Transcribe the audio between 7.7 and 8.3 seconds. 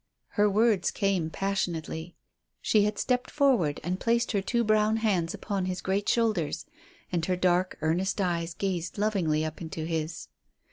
earnest